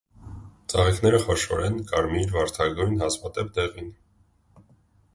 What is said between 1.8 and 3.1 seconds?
կարմիր, վարդագույն,